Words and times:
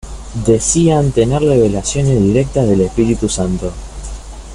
Decían 0.47 1.11
tener 1.11 1.43
revelaciones 1.43 2.19
directas 2.19 2.67
del 2.67 2.81
Espíritu 2.81 3.29
Santo. 3.29 3.71